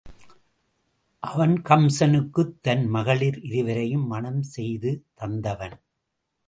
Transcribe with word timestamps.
அவன் 1.19 1.61
கம்சனுக்குத் 1.61 2.55
தன் 2.61 2.87
மகளிர் 2.87 3.41
இருவரை 3.41 3.91
மணம் 3.91 4.41
செய்து 4.41 5.05
தந்தவன். 5.13 5.77